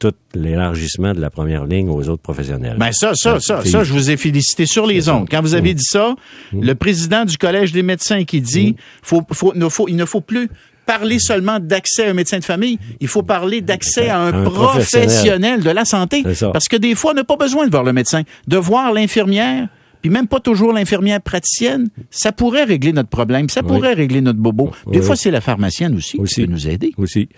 tout 0.00 0.12
l'élargissement 0.34 1.12
de 1.14 1.20
la 1.20 1.30
première 1.30 1.66
ligne 1.66 1.88
aux 1.88 2.08
autres 2.08 2.22
professionnels. 2.22 2.76
Ben 2.78 2.90
ça, 2.90 3.12
ça, 3.14 3.38
ça, 3.38 3.64
ça, 3.64 3.84
je 3.84 3.92
vous 3.92 4.10
ai 4.10 4.16
félicité 4.16 4.66
sur 4.66 4.88
les 4.88 5.08
ondes. 5.08 5.28
Quand 5.30 5.40
vous 5.40 5.54
avez 5.54 5.72
dit 5.72 5.86
ça, 5.86 6.16
le 6.52 6.74
président 6.74 7.24
du 7.24 7.38
Collège 7.38 7.70
des 7.70 7.84
médecins 7.84 8.24
qui 8.24 8.40
dit, 8.40 8.74
faut, 9.02 9.22
faut, 9.30 9.54
ne 9.54 9.68
faut, 9.68 9.86
il 9.86 9.94
ne 9.94 10.04
faut 10.04 10.20
plus 10.20 10.50
parler 10.86 11.18
seulement 11.18 11.58
d'accès 11.60 12.06
à 12.06 12.10
un 12.10 12.14
médecin 12.14 12.38
de 12.38 12.44
famille, 12.44 12.78
il 13.00 13.08
faut 13.08 13.22
parler 13.22 13.60
d'accès 13.60 14.08
à 14.08 14.20
un, 14.20 14.28
Un 14.32 14.44
professionnel. 14.44 15.08
professionnel. 15.08 15.62
de 15.62 15.70
la 15.70 15.84
santé. 15.84 16.22
Parce 16.52 16.68
que 16.68 16.76
des 16.76 16.94
fois, 16.94 17.10
on 17.10 17.14
n'a 17.14 17.24
pas 17.24 17.36
besoin 17.36 17.66
de 17.66 17.70
voir 17.70 17.84
le 17.84 17.92
médecin. 17.92 18.22
De 18.46 18.56
voir 18.56 18.92
l'infirmière, 18.92 19.68
puis 20.06 20.14
même 20.14 20.28
pas 20.28 20.40
toujours 20.40 20.72
l'infirmière 20.72 21.20
praticienne, 21.20 21.88
ça 22.10 22.32
pourrait 22.32 22.64
régler 22.64 22.92
notre 22.92 23.08
problème, 23.08 23.48
ça 23.48 23.60
Oui. 23.62 23.68
pourrait 23.68 23.94
régler 23.94 24.20
notre 24.20 24.38
bobo. 24.38 24.70
Des 24.90 25.02
fois, 25.02 25.16
c'est 25.16 25.30
la 25.30 25.40
pharmacienne 25.40 25.96
aussi, 25.96 26.18
qui 26.22 26.42
peut 26.46 26.50
nous 26.50 26.68
aider. 26.68 26.92
Aussi. 26.96 27.28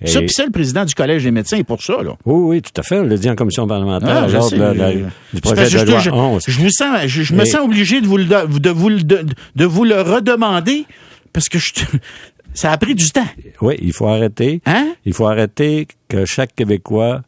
Et- 0.00 0.06
Ça, 0.08 0.20
puis 0.20 0.28
c'est 0.30 0.44
le 0.44 0.50
président 0.50 0.84
du 0.84 0.94
Collège 0.94 1.24
des 1.24 1.30
médecins, 1.30 1.56
et 1.56 1.64
pour 1.64 1.82
ça, 1.82 2.02
là. 2.02 2.16
oui, 2.26 2.56
oui, 2.56 2.62
tout 2.62 2.72
à 2.78 2.82
fait. 2.82 2.98
On 3.00 3.04
l'a 3.04 3.16
dit 3.16 3.30
en 3.30 3.34
commission 3.34 3.66
parlementaire 3.66 4.24
Ah, 4.24 4.28
je 4.28 4.34
lors 4.36 4.48
sais, 4.50 4.56
de 4.56 4.60
la- 4.62 4.74
la- 4.74 4.92
je- 4.92 4.98
du 4.98 5.04
c'est 5.34 5.40
projet 5.40 5.56
parce 5.56 5.68
que 5.72 5.78
de 5.78 5.84
je, 5.86 5.90
loi 5.90 5.98
je- 6.00 6.10
11. 6.10 6.44
je 6.46 6.60
vous 6.60 6.70
sens, 6.70 7.06
je, 7.06 7.22
je 7.22 7.34
me 7.34 7.44
sens 7.46 7.60
obligé 7.64 8.00
de 8.02 8.06
vous 8.06 8.18
le, 8.18 8.24
de 8.24 8.70
vous 8.70 8.88
le, 8.90 9.02
de, 9.02 9.24
de 9.56 9.64
vous 9.64 9.84
le 9.84 10.00
redemander 10.02 10.84
parce 11.32 11.48
que 11.48 11.58
je, 11.58 11.72
ça 12.54 12.72
a 12.72 12.76
pris 12.78 12.94
du 12.94 13.08
temps. 13.10 13.26
Oui, 13.62 13.76
il 13.80 13.92
faut 13.94 14.06
arrêter. 14.06 14.60
Hein? 14.66 14.94
Il 15.06 15.14
faut 15.14 15.26
arrêter 15.26 15.88
que 16.08 16.24
chaque 16.26 16.54
Québécois 16.54 17.22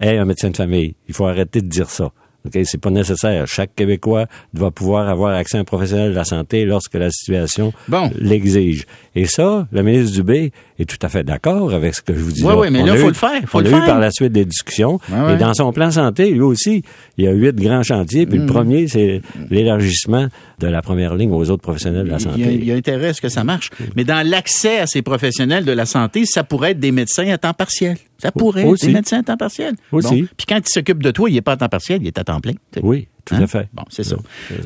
ait 0.00 0.16
un 0.16 0.24
médecin 0.24 0.48
de 0.50 0.56
famille. 0.56 0.94
Il 1.08 1.14
faut 1.14 1.26
arrêter 1.26 1.60
de 1.60 1.68
dire 1.68 1.90
ça. 1.90 2.12
OK, 2.46 2.58
c'est 2.64 2.80
pas 2.80 2.90
nécessaire. 2.90 3.46
Chaque 3.46 3.74
Québécois 3.74 4.26
doit 4.54 4.70
pouvoir 4.70 5.08
avoir 5.08 5.34
accès 5.34 5.58
à 5.58 5.60
un 5.60 5.64
professionnel 5.64 6.10
de 6.10 6.14
la 6.16 6.24
santé 6.24 6.64
lorsque 6.64 6.94
la 6.94 7.10
situation 7.10 7.72
Bon. 7.88 8.10
l'exige. 8.16 8.86
Et 9.16 9.26
ça, 9.26 9.66
le 9.72 9.82
ministre 9.82 10.14
Dubé 10.16 10.52
est 10.78 10.88
tout 10.88 10.96
à 11.04 11.08
fait 11.08 11.24
d'accord 11.24 11.74
avec 11.74 11.94
ce 11.96 12.00
que 12.00 12.14
je 12.14 12.20
vous 12.20 12.30
dis. 12.30 12.44
Oui, 12.44 12.54
oui, 12.56 12.68
mais 12.70 12.82
On 12.82 12.86
là, 12.86 12.92
a 12.92 12.96
faut 12.96 13.06
eu- 13.06 13.08
le 13.08 13.14
faire, 13.14 13.40
faut 13.46 13.58
on 13.58 13.60
le 13.60 13.66
a 13.66 13.70
faire. 13.70 13.82
eu 13.82 13.86
par 13.86 13.98
la 13.98 14.10
suite 14.12 14.30
des 14.32 14.44
discussions. 14.44 15.00
Et 15.32 15.36
dans 15.36 15.52
son 15.52 15.72
plan 15.72 15.90
santé, 15.90 16.30
lui 16.30 16.42
aussi, 16.42 16.82
il 17.18 17.24
y 17.24 17.26
a 17.28 17.32
huit 17.32 17.56
grands 17.56 17.82
chantiers. 17.82 18.26
Puis 18.26 18.38
le 18.38 18.44
Mm. 18.44 18.48
premier, 18.48 18.86
c'est 18.88 19.20
l'élargissement 19.50 20.28
de 20.60 20.66
la 20.66 20.80
première 20.82 21.14
ligne 21.16 21.32
aux 21.32 21.50
autres 21.50 21.62
professionnels 21.62 22.04
de 22.04 22.10
la 22.10 22.18
Il 22.18 22.22
y, 22.22 22.26
a, 22.26 22.30
santé. 22.30 22.54
il 22.54 22.64
y 22.64 22.72
a 22.72 22.74
intérêt 22.76 23.08
à 23.08 23.14
ce 23.14 23.20
que 23.20 23.28
ça 23.28 23.44
marche. 23.44 23.70
Mais 23.96 24.04
dans 24.04 24.26
l'accès 24.26 24.78
à 24.78 24.86
ces 24.86 25.02
professionnels 25.02 25.64
de 25.64 25.72
la 25.72 25.86
santé, 25.86 26.24
ça 26.24 26.44
pourrait 26.44 26.72
être 26.72 26.80
des 26.80 26.92
médecins 26.92 27.28
à 27.30 27.38
temps 27.38 27.52
partiel. 27.54 27.96
Ça 28.18 28.30
pourrait 28.30 28.64
Aussi. 28.64 28.84
être 28.84 28.90
des 28.90 28.94
médecins 28.94 29.18
à 29.20 29.22
temps 29.22 29.36
partiel. 29.36 29.74
Aussi. 29.92 30.22
Bon. 30.22 30.28
Puis 30.36 30.46
quand 30.48 30.58
il 30.58 30.68
s'occupe 30.70 31.02
de 31.02 31.10
toi, 31.10 31.30
il 31.30 31.34
n'est 31.34 31.40
pas 31.40 31.52
à 31.52 31.56
temps 31.56 31.68
partiel, 31.68 31.98
il 32.02 32.06
est 32.06 32.18
à 32.18 32.24
temps 32.24 32.40
plein. 32.40 32.52
Oui, 32.82 33.08
tout 33.24 33.34
Hein? 33.34 33.42
à 33.42 33.46
fait. 33.46 33.68
Bon, 33.72 33.82
c'est 33.90 34.04
ça. 34.04 34.16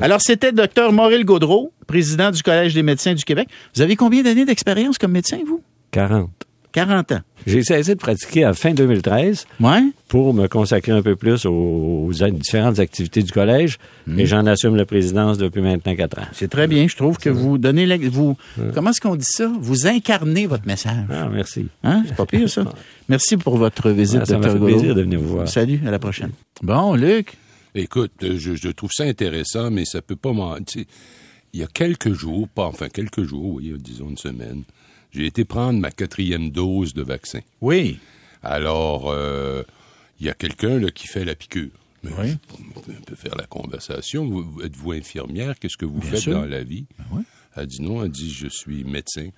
Alors, 0.01 0.21
c'était 0.21 0.51
Dr 0.51 0.91
Maurice 0.91 1.25
Gaudreau, 1.25 1.71
président 1.87 2.31
du 2.31 2.41
Collège 2.43 2.73
des 2.73 2.83
médecins 2.83 3.13
du 3.13 3.23
Québec. 3.23 3.47
Vous 3.75 3.81
avez 3.81 3.95
combien 3.95 4.23
d'années 4.23 4.45
d'expérience 4.45 4.97
comme 4.97 5.11
médecin, 5.11 5.39
vous? 5.45 5.61
40. 5.91 6.29
40 6.71 7.13
ans. 7.13 7.19
J'ai 7.47 7.63
cessé 7.63 7.93
de 7.95 7.99
pratiquer 7.99 8.43
à 8.43 8.51
fin 8.51 8.73
2013 8.73 9.45
Ouais? 9.61 9.81
pour 10.09 10.33
me 10.33 10.47
consacrer 10.47 10.91
un 10.91 11.01
peu 11.01 11.15
plus 11.15 11.45
aux, 11.45 11.51
aux 12.09 12.11
différentes 12.31 12.79
activités 12.79 13.23
du 13.23 13.31
collège 13.31 13.77
Hmm. 14.07 14.19
et 14.19 14.25
j'en 14.25 14.45
assume 14.45 14.75
la 14.75 14.85
présidence 14.85 15.37
depuis 15.37 15.61
maintenant 15.61 15.95
quatre 15.95 16.19
ans. 16.19 16.25
C'est 16.33 16.49
très 16.49 16.67
bien. 16.67 16.87
Je 16.89 16.95
trouve 16.97 17.17
que 17.17 17.29
vous 17.29 17.57
donnez, 17.57 17.85
la- 17.85 17.97
vous, 17.97 18.35
comment 18.73 18.89
est-ce 18.89 18.99
qu'on 18.99 19.15
dit 19.15 19.25
ça? 19.25 19.49
Vous 19.57 19.87
incarnez 19.87 20.47
votre 20.47 20.67
message. 20.67 21.05
Ah, 21.09 21.29
merci. 21.31 21.67
Hein? 21.85 22.03
C'est 22.07 22.15
pas 22.17 22.25
pire, 22.25 22.49
ça. 22.49 22.65
Merci 23.07 23.37
pour 23.37 23.55
votre 23.57 23.91
visite, 23.91 24.21
Ah, 24.23 24.25
ça 24.25 24.35
Dr. 24.37 24.41
m'a 24.41 24.49
fait 24.49 24.59
plaisir 24.59 24.95
de 24.95 25.01
venir 25.03 25.19
vous 25.19 25.27
voir. 25.29 25.47
Salut, 25.47 25.79
à 25.87 25.91
la 25.91 25.99
prochaine. 25.99 26.31
Bon, 26.63 26.95
Luc. 26.95 27.37
Écoute, 27.75 28.13
euh, 28.23 28.37
je, 28.37 28.55
je 28.55 28.69
trouve 28.69 28.91
ça 28.93 29.03
intéressant, 29.03 29.69
mais 29.69 29.85
ça 29.85 30.01
peut 30.01 30.15
pas 30.15 30.31
m'en... 30.31 30.55
Il 31.53 31.59
y 31.59 31.63
a 31.63 31.67
quelques 31.67 32.13
jours, 32.13 32.47
pas 32.49 32.65
enfin 32.65 32.89
quelques 32.89 33.23
jours, 33.23 33.55
oui, 33.55 33.73
disons 33.77 34.09
une 34.09 34.17
semaine, 34.17 34.63
j'ai 35.11 35.25
été 35.25 35.45
prendre 35.45 35.79
ma 35.79 35.91
quatrième 35.91 36.49
dose 36.51 36.93
de 36.93 37.01
vaccin. 37.01 37.39
Oui. 37.61 37.99
Alors, 38.43 39.09
euh, 39.09 39.63
il 40.19 40.25
y 40.25 40.29
a 40.29 40.33
quelqu'un 40.33 40.81
qui 40.89 41.07
fait 41.07 41.23
la 41.25 41.35
piqûre. 41.35 41.69
Mais 42.03 42.11
Oui. 42.19 42.27
je- 42.29 42.91
On 42.97 43.01
peut 43.01 43.15
faire 43.15 43.35
la 43.35 43.45
conversation. 43.47 44.25
Vous- 44.25 44.43
vous- 44.43 44.61
Êtes-vous 44.61 44.91
infirmière? 44.91 45.57
Qu'est-ce 45.59 45.77
que 45.77 45.85
vous 45.85 45.99
Bien 45.99 46.11
faites 46.11 46.19
sûr. 46.19 46.33
dans 46.33 46.45
la 46.45 46.63
vie? 46.63 46.85
oui. 47.11 47.23
Elle 47.55 47.67
dit 47.67 47.81
non. 47.81 48.03
Elle 48.03 48.11
dit, 48.11 48.31
je 48.31 48.47
suis 48.47 48.83
médecin. 48.83 49.29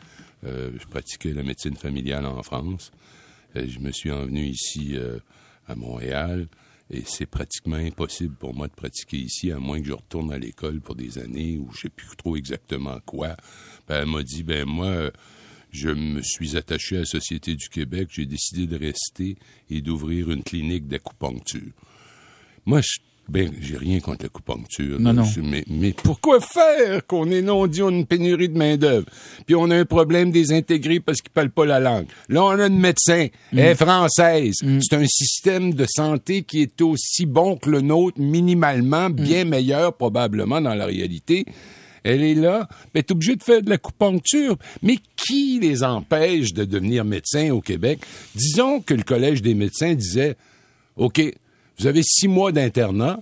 Euh, 0.44 0.72
je 0.80 0.86
pratiquais 0.88 1.34
la 1.34 1.44
médecine 1.44 1.76
familiale 1.76 2.26
en 2.26 2.42
France. 2.44 2.92
Euh, 3.56 3.66
je 3.70 3.78
me 3.80 3.92
suis 3.92 4.12
envenu 4.12 4.44
ici 4.48 4.94
euh, 4.96 5.20
à 5.68 5.76
Montréal. 5.76 6.48
Et 6.90 7.04
c'est 7.06 7.26
pratiquement 7.26 7.76
impossible 7.76 8.36
pour 8.36 8.54
moi 8.54 8.68
de 8.68 8.74
pratiquer 8.74 9.18
ici, 9.18 9.52
à 9.52 9.60
moins 9.60 9.82
que 9.82 9.88
je 9.88 9.94
retourne 9.94 10.32
à 10.32 10.38
l'école 10.38 10.80
pour 10.80 10.96
des 10.96 11.18
années 11.18 11.58
où 11.58 11.70
je 11.74 11.82
sais 11.82 11.90
plus 11.90 12.08
trop 12.16 12.36
exactement 12.38 13.00
quoi. 13.06 13.36
Ben, 13.88 14.04
elle 14.04 14.10
m'a 14.10 14.24
dit, 14.24 14.44
ben 14.44 14.66
moi, 14.66 14.88
euh, 14.88 15.12
je 15.72 15.90
me 15.90 16.22
suis 16.22 16.56
attaché 16.56 16.96
à 16.96 17.00
la 17.00 17.06
Société 17.06 17.56
du 17.56 17.68
Québec. 17.68 18.08
J'ai 18.12 18.26
décidé 18.26 18.68
de 18.68 18.78
rester 18.78 19.38
et 19.70 19.82
d'ouvrir 19.82 20.32
une 20.32 20.44
clinique 20.44 20.88
d'acupuncture. 20.88 21.74
Moi, 22.66 22.82
je, 22.82 23.00
ben, 23.30 23.52
j'ai 23.60 23.78
rien 23.78 24.00
contre 24.00 24.24
l'acupuncture. 24.24 25.00
Non, 25.00 25.14
non. 25.14 25.26
Mais, 25.44 25.64
mais 25.68 25.92
pourquoi 25.92 26.40
faire 26.40 27.06
qu'on 27.06 27.30
est 27.30 27.42
non 27.42 27.68
dit 27.68 27.82
on 27.82 27.90
a 27.90 27.92
une 27.92 28.06
pénurie 28.06 28.50
de 28.50 28.58
main-d'œuvre? 28.58 29.06
Puis 29.46 29.56
on 29.56 29.70
a 29.70 29.76
un 29.76 29.86
problème 29.86 30.32
des 30.32 30.54
intégrés 30.54 31.00
parce 31.00 31.22
qu'ils 31.22 31.32
parlent 31.32 31.50
pas 31.50 31.66
la 31.66 31.80
langue. 31.80 32.08
Là, 32.30 32.44
on 32.44 32.60
a 32.60 32.68
une 32.68 32.80
médecin. 32.80 33.28
Elle 33.52 33.60
est 33.60 33.76
française. 33.76 34.56
C'est 34.82 34.96
un 34.96 35.06
système 35.06 35.74
de 35.74 35.86
santé 35.88 36.44
qui 36.44 36.62
est 36.62 36.82
aussi 36.82 37.26
bon 37.26 37.58
que 37.58 37.70
le 37.70 37.82
nôtre, 37.82 38.20
minimalement, 38.20 39.10
bien 39.10 39.44
meilleur 39.44 39.94
probablement 39.94 40.62
dans 40.62 40.76
la 40.76 40.86
réalité. 40.86 41.46
Elle 42.04 42.24
est 42.24 42.36
là, 42.36 42.70
ben, 42.94 43.04
t'es 43.04 43.12
obligé 43.12 43.36
de 43.36 43.44
faire 43.44 43.62
de 43.62 43.70
l'acupuncture. 43.70 44.58
Mais 44.82 44.96
qui 45.18 45.60
les 45.60 45.84
empêche 45.84 46.54
de 46.54 46.64
devenir 46.64 47.04
médecin 47.04 47.52
au 47.52 47.60
Québec? 47.60 48.00
Disons 48.34 48.80
que 48.80 48.94
le 48.94 49.04
Collège 49.04 49.42
des 49.42 49.54
médecins 49.54 49.94
disait, 49.94 50.38
OK, 50.96 51.22
vous 51.80 51.88
avez 51.88 52.02
six 52.04 52.28
mois 52.28 52.52
d'internat, 52.52 53.20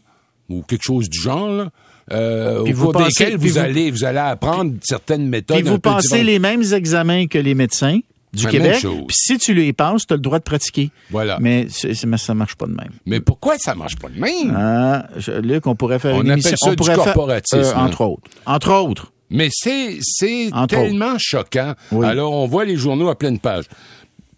ou 0.50 0.62
quelque 0.62 0.84
chose 0.84 1.10
du 1.10 1.20
genre, 1.20 1.50
là, 1.50 1.70
euh, 2.12 2.64
Puis 2.64 2.74
au 2.74 2.76
vous 2.76 2.84
cours 2.86 2.94
pensez- 2.94 3.06
desquels 3.26 3.38
vous, 3.38 3.48
vous- 3.48 3.58
allez, 3.58 3.90
vous 3.92 4.04
allez 4.04 4.20
apprendre 4.20 4.74
certaines 4.84 5.28
méthodes. 5.28 5.58
Puis 5.58 5.68
vous 5.68 5.80
passez 5.80 6.24
les 6.24 6.38
mêmes 6.40 6.62
examens 6.74 7.26
que 7.28 7.40
les 7.40 7.56
médecins 7.56 8.00
du 8.32 8.46
Québec. 8.48 8.78
Puis 8.82 9.16
si 9.16 9.38
tu 9.40 9.54
les 9.54 9.74
passes, 9.74 10.06
tu 10.06 10.14
as 10.14 10.18
le 10.18 10.22
droit 10.22 10.38
de 10.40 10.44
pratiquer. 10.44 10.92
Voilà. 11.10 11.38
Mais 11.42 11.68
mais 12.06 12.18
ça 12.18 12.34
marche 12.36 12.56
pas 12.56 12.68
de 12.68 12.74
même. 12.74 12.92
Mais 13.06 13.22
pourquoi 13.22 13.58
ça 13.58 13.74
marche 13.76 13.96
pas 13.96 14.10
de 14.10 14.20
même? 14.20 14.54
Ah, 14.56 15.08
je- 15.18 15.32
Luc, 15.32 15.66
on 15.68 15.76
pourrait 15.76 15.98
faire 16.00 16.16
On 16.16 16.22
une 16.22 16.32
appelle 16.32 16.46
émission. 16.46 16.58
ça 16.58 16.70
on 16.72 16.76
du 16.76 16.84
faire- 16.84 16.96
corporatisme, 16.96 17.58
euh, 17.64 17.76
entre 17.76 18.02
autres. 18.02 18.30
Entre 18.46 18.72
autres. 18.72 19.12
Mais 19.32 19.50
c'est, 19.52 19.98
tellement 20.68 21.16
choquant. 21.18 21.74
Oui. 21.92 22.06
Alors, 22.06 22.34
on 22.34 22.46
voit 22.46 22.66
les 22.66 22.76
journaux 22.78 23.10
à 23.10 23.16
pleine 23.18 23.40
page. 23.40 23.66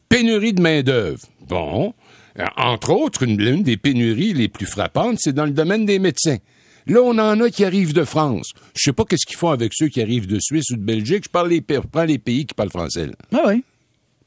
Pénurie 0.07 0.53
de 0.53 0.61
main-d'œuvre. 0.61 1.19
Bon. 1.49 1.93
Euh, 2.39 2.45
Entre 2.57 2.91
autres, 2.91 3.23
une, 3.23 3.37
l'une 3.41 3.63
des 3.63 3.77
pénuries 3.77 4.33
les 4.33 4.47
plus 4.47 4.65
frappantes, 4.65 5.17
c'est 5.19 5.33
dans 5.33 5.45
le 5.45 5.51
domaine 5.51 5.85
des 5.85 5.99
médecins. 5.99 6.37
Là, 6.85 7.01
on 7.01 7.17
en 7.17 7.41
a 7.41 7.49
qui 7.49 7.65
arrivent 7.65 7.93
de 7.93 8.03
France. 8.05 8.51
Je 8.75 8.81
sais 8.83 8.93
pas 8.93 9.03
qu'est-ce 9.03 9.25
qu'ils 9.25 9.35
font 9.37 9.49
avec 9.49 9.73
ceux 9.73 9.87
qui 9.89 10.01
arrivent 10.01 10.27
de 10.27 10.39
Suisse 10.39 10.69
ou 10.69 10.75
de 10.77 10.81
Belgique. 10.83 11.25
Je 11.25 11.29
parle 11.29 11.49
les, 11.49 11.63
je 11.67 11.79
prends 11.79 12.05
les 12.05 12.17
pays 12.19 12.45
qui 12.45 12.53
parlent 12.53 12.69
français. 12.69 13.07
là. 13.07 13.13
Ah 13.33 13.43
oui. 13.47 13.63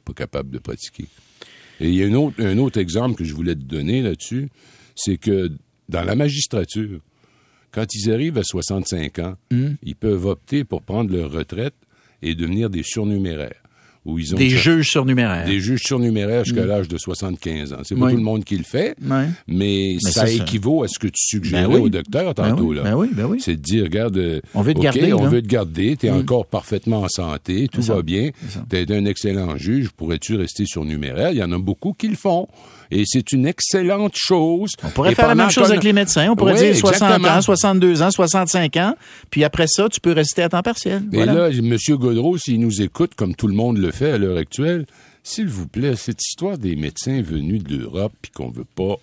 Pas 0.05 0.13
capable 0.13 0.51
de 0.51 0.59
pratiquer. 0.59 1.07
Et 1.81 1.89
il 1.89 1.95
y 1.95 2.03
a 2.03 2.07
un 2.07 2.15
autre, 2.15 2.35
un 2.45 2.59
autre 2.59 2.79
exemple 2.79 3.17
que 3.17 3.25
je 3.25 3.33
voulais 3.33 3.55
te 3.55 3.63
donner 3.63 4.03
là-dessus, 4.03 4.51
c'est 4.95 5.17
que 5.17 5.51
dans 5.89 6.03
la 6.05 6.15
magistrature, 6.15 7.01
quand 7.71 7.87
ils 7.95 8.13
arrivent 8.13 8.37
à 8.37 8.43
65 8.45 9.19
ans, 9.21 9.37
Hmm. 9.51 9.75
ils 9.83 9.97
peuvent 9.97 10.27
opter 10.27 10.65
pour 10.65 10.83
prendre 10.83 11.11
leur 11.17 11.31
retraite 11.33 11.75
et 12.21 12.35
devenir 12.35 12.69
des 12.69 12.83
surnuméraires. 12.83 13.63
Où 14.07 14.19
ils 14.19 14.35
ont 14.35 14.39
Des 14.39 14.49
juges 14.49 14.89
surnuméraires. 14.89 15.45
des 15.45 15.61
juges 15.61 15.83
surnuméraires 15.85 16.43
jusqu'à 16.45 16.65
l'âge 16.65 16.89
de 16.89 16.97
75 16.97 17.75
ans. 17.75 17.77
C'est 17.85 17.95
pas 17.95 18.07
Oui. 18.07 18.13
tout 18.13 18.17
le 18.17 18.23
monde 18.25 18.45
qui 18.45 18.57
le 18.57 18.65
fait, 18.65 18.97
mais, 19.47 19.99
ça, 20.01 20.29
équivaut 20.31 20.83
à 20.83 20.89
ce 20.89 20.99
que 20.99 21.07
tu 21.09 21.19
suggérais 21.23 21.65
Ben 21.67 21.75
oui. 21.75 21.81
au 21.83 21.89
docteur 21.91 22.33
Ben 22.35 22.51
tantôt. 22.51 22.73
ben 22.73 23.07
ben. 23.13 23.37
C'est 23.39 23.57
de 23.57 23.61
dire, 23.61 23.85
regarde, 23.85 24.17
euh, 24.17 24.41
On 24.55 24.63
veut 24.63 24.73
te 24.73 24.81
garder, 24.81 25.13
on 25.13 25.23
là. 25.25 25.29
Mm. 25.29 25.33
veut 25.33 25.43
te 25.43 25.47
garder, 25.49 25.97
tu 25.99 26.07
es 26.07 26.11
encore 26.11 26.47
parfaitement 26.47 27.03
en 27.03 27.09
santé, 27.09 27.69
tout 27.71 27.83
va 27.83 28.01
bien, 28.01 28.31
tu 28.71 28.77
es 28.77 28.91
un 28.91 29.05
excellent 29.05 29.57
juge, 29.59 29.91
pourrais-tu 29.91 30.37
rester 30.37 30.65
surnuméraire? 30.65 31.33
Il 31.33 31.39
y 31.39 31.43
en 31.43 31.53
a 31.53 31.59
beaucoup 31.59 31.93
qui 31.93 32.09
le 32.09 32.17
font. 32.17 32.49
Et 32.93 33.05
c'est 33.07 33.31
une 33.31 33.47
excellente 33.47 34.15
chose. 34.17 34.73
On 34.83 34.89
pourrait 34.89 35.13
Et 35.13 35.15
faire 35.15 35.29
la 35.29 35.37
même 35.37 35.51
chose 35.51 35.71
avec 35.71 35.85
les 35.85 35.93
médecins. 35.93 36.29
On 36.29 36.35
pourrait 36.35 36.55
dire 36.57 36.75
60 36.75 37.03
exactement. 37.03 37.29
ans, 37.37 37.41
62 37.41 38.03
ans, 38.03 38.11
65 38.11 38.77
ans. 38.79 38.97
Puis 39.31 39.45
après 39.45 39.67
ça, 39.69 39.89
tu 39.89 40.01
peux 40.01 40.11
rester 40.11 40.43
à 40.43 40.49
temps 40.49 40.63
partiel. 40.63 41.01
Et 41.13 41.17
Voilà. 41.19 41.35
là, 41.35 41.51
M. 41.51 41.77
Godreau, 41.91 42.37
s'il 42.37 42.59
nous 42.59 42.83
écoute, 42.83 43.13
comme 43.15 43.37
tout 43.37 43.47
le 43.47 43.55
monde 43.55 43.79
le 43.79 43.90
fait 43.93 44.11
à 44.13 44.19
l'heure 44.19 44.37
actuelle, 44.39 44.87
s'il 45.23 45.49
vous 45.49 45.69
plaît, 45.69 45.97
cette 45.97 46.21
histoire 46.23 46.57
des 46.59 46.77
médecins 46.77 47.21
venus 47.23 47.63
de 47.63 47.77
l'Europe 47.77 48.13
puis 48.23 48.31
qu'on 48.33 48.51
veut 48.51 48.65
pas 48.65 48.97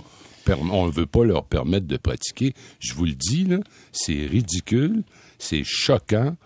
on 0.71 0.87
veut 0.87 1.05
pas 1.05 1.25
leur 1.25 1.43
permettre 1.43 1.87
de 1.87 1.97
pratiquer, 1.97 2.53
je 2.79 2.93
vous 2.93 3.03
le 3.03 3.11
dis, 3.11 3.45
c'est 3.91 4.25
ridicule, 4.25 5.03
c'est 5.37 5.63
choquant. 5.65 6.37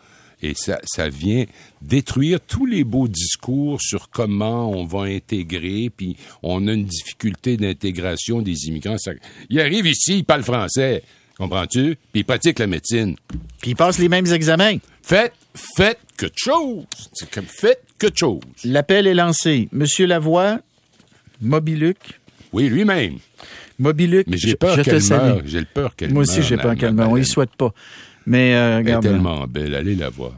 Et 0.41 0.55
ça, 0.55 0.79
ça 0.85 1.07
vient 1.07 1.45
détruire 1.83 2.39
tous 2.41 2.65
les 2.65 2.83
beaux 2.83 3.07
discours 3.07 3.79
sur 3.79 4.09
comment 4.09 4.71
on 4.71 4.85
va 4.85 5.01
intégrer, 5.03 5.91
puis 5.95 6.17
on 6.41 6.67
a 6.67 6.73
une 6.73 6.85
difficulté 6.85 7.57
d'intégration 7.57 8.41
des 8.41 8.65
immigrants. 8.67 8.97
Ça- 8.97 9.11
Ils 9.51 9.59
arrivent 9.59 9.85
ici, 9.85 10.17
ils 10.17 10.25
parlent 10.25 10.41
français, 10.41 11.03
comprends-tu? 11.41 11.97
Puis 12.11 12.21
ils 12.21 12.25
pratiquent 12.25 12.59
la 12.59 12.67
médecine. 12.67 13.15
Puis 13.61 13.71
ils 13.71 13.75
passent 13.75 13.99
les 13.99 14.09
mêmes 14.09 14.27
examens. 14.27 14.77
Faites, 15.01 15.33
faites 15.75 15.99
quelque 16.17 16.37
chose. 16.37 16.85
C'est 17.13 17.29
comme 17.29 17.45
faites 17.45 17.83
quelque 17.99 18.17
chose. 18.17 18.41
L'appel 18.63 19.07
est 19.07 19.13
lancé. 19.13 19.67
Monsieur 19.71 20.05
Lavoie, 20.05 20.59
Mobiluc, 21.41 21.97
Oui, 22.53 22.69
lui-même. 22.69 23.17
Mobiluc, 23.79 24.27
Mais 24.27 24.37
j'ai 24.37 24.55
peur 24.55 24.79
qu'elle 24.81 25.03
meure. 25.09 25.41
J'ai 25.45 25.59
le 25.59 25.65
peur 25.65 25.95
qu'elle 25.95 26.13
Moi 26.13 26.23
aussi, 26.23 26.43
j'ai 26.43 26.57
peur 26.57 26.75
qu'elle 26.75 26.93
meure. 26.93 27.09
On 27.09 27.17
y 27.17 27.25
souhaite 27.25 27.55
pas. 27.57 27.73
Mais 28.25 28.53
euh, 28.53 28.79
Elle 28.79 28.89
est 28.89 28.99
tellement 28.99 29.47
belle. 29.47 29.73
Allez 29.73 29.95
la 29.95 30.09
voir. 30.09 30.33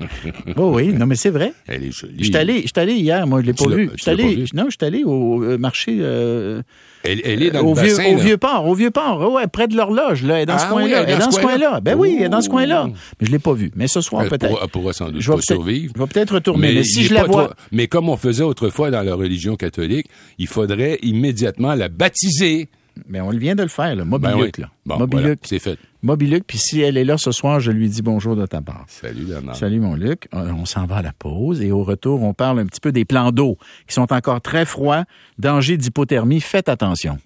Oh 0.56 0.72
oui, 0.74 0.92
non, 0.92 1.06
mais 1.06 1.14
c'est 1.16 1.30
vrai. 1.30 1.52
Elle 1.66 1.84
est 1.84 1.92
jolie. 1.92 2.14
Je 2.18 2.24
suis 2.24 2.36
allé, 2.36 2.64
allé 2.76 2.92
hier, 2.94 3.26
moi, 3.26 3.40
je 3.40 3.46
l'ai 3.46 3.52
pas 3.52 3.64
l'as- 3.68 3.76
vu. 3.76 3.90
tu 3.96 4.04
Je 4.04 4.10
allé, 4.10 4.44
non, 4.54 4.64
je 4.66 4.70
suis 4.70 4.78
allé 4.86 5.04
au 5.04 5.42
euh, 5.42 5.58
marché, 5.58 5.98
euh, 6.00 6.62
Elle, 7.02 7.20
elle 7.24 7.42
est 7.42 7.50
dans 7.50 7.60
au 7.62 7.74
le 7.74 7.80
vieux, 7.80 7.96
bassin. 7.96 8.12
au 8.12 8.16
là. 8.16 8.22
vieux 8.24 8.36
port, 8.36 8.66
au 8.66 8.74
vieux 8.74 8.90
port, 8.90 9.32
ouais, 9.32 9.46
près 9.46 9.68
de 9.68 9.76
l'horloge, 9.76 10.22
là, 10.24 10.36
elle 10.36 10.42
est 10.42 10.46
dans 10.46 10.54
Ah 10.54 10.58
ce 10.58 10.64
oui, 10.66 10.70
coin-là, 10.72 10.86
elle 10.86 11.08
est 11.08 11.12
elle 11.12 11.16
est 11.16 11.24
dans 11.24 11.30
ce 11.30 11.40
coin-là. 11.40 11.80
Ben 11.80 11.98
oui, 11.98 12.16
elle 12.18 12.24
est 12.26 12.28
dans 12.28 12.40
ce 12.40 12.48
Oh. 12.48 12.52
coin-là. 12.52 12.88
Mais 13.20 13.26
je 13.26 13.32
l'ai 13.32 13.38
pas 13.38 13.52
vu. 13.52 13.70
Mais 13.76 13.88
ce 13.88 14.00
soir, 14.00 14.26
peut-être. 14.26 14.58
elle 14.62 14.68
pourra 14.68 14.92
sans 14.92 15.10
doute 15.10 15.20
Je 15.20 15.30
vais 15.30 15.36
pas 15.36 15.42
survivre. 15.42 15.92
je 15.96 16.00
vais 16.00 16.06
peut-être 16.06 16.34
retourner, 16.34 16.72
mais 16.74 16.84
si 16.84 17.00
il 17.00 17.06
je 17.06 17.14
la 17.14 17.24
vois- 17.24 17.44
trop- 17.48 17.54
mais 17.72 17.86
comme 17.86 18.08
on 18.08 18.16
faisait 18.16 18.44
autrefois 18.44 18.90
dans 18.90 19.02
la 19.02 19.14
religion 19.14 19.56
catholique, 19.56 20.06
il 20.38 20.46
faudrait 20.46 20.98
immédiatement 21.02 21.74
la 21.74 21.88
baptiser. 21.88 22.68
Mais 23.08 23.20
on 23.20 23.30
vient 23.30 23.54
de 23.54 23.62
le 23.62 23.68
faire, 23.68 23.94
là. 23.96 24.04
Ben 24.04 24.04
Mobiluc, 24.04 24.54
oui. 24.56 24.62
là. 24.62 24.70
Bon, 24.86 24.98
Mobiluc. 24.98 25.22
voilà, 25.24 25.36
c'est 25.42 25.58
fait. 25.58 25.78
Mobiluc, 26.02 26.44
puis 26.46 26.58
si 26.58 26.80
elle 26.80 26.96
est 26.96 27.04
là 27.04 27.16
ce 27.18 27.30
soir, 27.32 27.60
je 27.60 27.70
lui 27.70 27.88
dis 27.88 28.02
bonjour 28.02 28.34
de 28.36 28.46
ta 28.46 28.60
part. 28.60 28.84
Salut, 28.88 29.24
Bernard. 29.24 29.54
Salut 29.56 29.80
mon 29.80 29.94
Luc, 29.94 30.28
Euh, 30.34 30.50
on 30.56 30.64
s'en 30.64 30.86
va 30.86 30.96
à 30.96 31.02
la 31.02 31.12
pause 31.12 31.60
et 31.62 31.72
au 31.72 31.82
retour, 31.84 32.22
on 32.22 32.32
parle 32.34 32.60
un 32.60 32.66
petit 32.66 32.80
peu 32.80 32.92
des 32.92 33.04
plans 33.04 33.32
d'eau 33.32 33.58
qui 33.86 33.94
sont 33.94 34.12
encore 34.12 34.40
très 34.40 34.64
froids, 34.64 35.04
danger 35.38 35.76
d'hypothermie, 35.76 36.40
faites 36.40 36.68
attention. 36.68 37.18